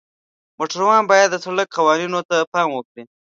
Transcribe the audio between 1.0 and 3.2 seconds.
باید د سړک قوانینو ته پام وکړي.